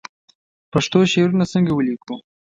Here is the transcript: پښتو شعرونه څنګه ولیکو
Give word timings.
پښتو 0.71 0.97
شعرونه 1.11 1.45
څنګه 1.53 1.71
ولیکو 1.73 2.13